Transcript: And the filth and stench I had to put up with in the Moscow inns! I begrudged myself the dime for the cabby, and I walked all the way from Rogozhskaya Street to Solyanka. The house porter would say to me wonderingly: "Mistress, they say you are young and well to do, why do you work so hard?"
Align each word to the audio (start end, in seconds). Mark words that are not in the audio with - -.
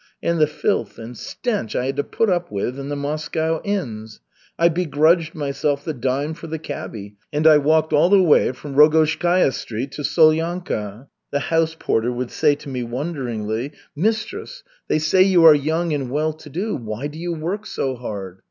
And 0.23 0.39
the 0.39 0.47
filth 0.47 0.97
and 0.97 1.15
stench 1.15 1.75
I 1.75 1.85
had 1.85 1.95
to 1.97 2.03
put 2.03 2.27
up 2.27 2.51
with 2.51 2.79
in 2.79 2.89
the 2.89 2.95
Moscow 2.95 3.61
inns! 3.63 4.19
I 4.57 4.67
begrudged 4.67 5.35
myself 5.35 5.85
the 5.85 5.93
dime 5.93 6.33
for 6.33 6.47
the 6.47 6.57
cabby, 6.57 7.17
and 7.31 7.45
I 7.45 7.59
walked 7.59 7.93
all 7.93 8.09
the 8.09 8.23
way 8.23 8.51
from 8.51 8.73
Rogozhskaya 8.73 9.53
Street 9.53 9.91
to 9.91 10.01
Solyanka. 10.01 11.07
The 11.29 11.39
house 11.39 11.75
porter 11.77 12.11
would 12.11 12.31
say 12.31 12.55
to 12.55 12.67
me 12.69 12.81
wonderingly: 12.81 13.73
"Mistress, 13.95 14.63
they 14.87 14.97
say 14.97 15.21
you 15.21 15.45
are 15.45 15.53
young 15.53 15.93
and 15.93 16.09
well 16.09 16.33
to 16.33 16.49
do, 16.49 16.75
why 16.75 17.05
do 17.05 17.19
you 17.19 17.33
work 17.33 17.67
so 17.67 17.93
hard?" 17.95 18.39